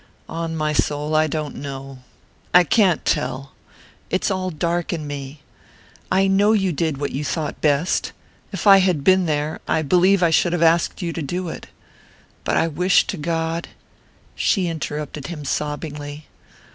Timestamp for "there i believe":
9.27-10.23